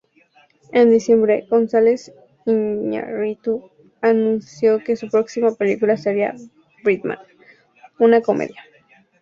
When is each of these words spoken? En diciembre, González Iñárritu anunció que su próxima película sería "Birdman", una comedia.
En 0.73 0.89
diciembre, 0.89 1.45
González 1.51 2.11
Iñárritu 2.47 3.69
anunció 4.01 4.83
que 4.83 4.95
su 4.95 5.09
próxima 5.11 5.51
película 5.53 5.95
sería 5.95 6.33
"Birdman", 6.83 7.19
una 7.99 8.19
comedia. 8.21 8.63